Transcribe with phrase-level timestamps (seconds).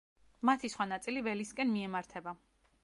[0.49, 2.37] მათი სხვა ნაწილი ველისკენ მიემართება.